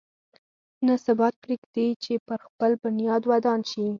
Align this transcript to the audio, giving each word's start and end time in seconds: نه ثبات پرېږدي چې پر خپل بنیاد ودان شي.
نه 0.85 0.93
ثبات 1.05 1.33
پرېږدي 1.43 1.87
چې 2.03 2.13
پر 2.27 2.39
خپل 2.47 2.71
بنیاد 2.83 3.21
ودان 3.31 3.59
شي. 3.71 3.85